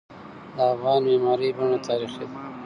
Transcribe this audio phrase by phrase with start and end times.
[0.55, 2.37] د افغان معماری بڼه تاریخي ده.